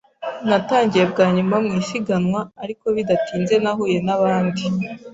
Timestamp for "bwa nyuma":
1.11-1.55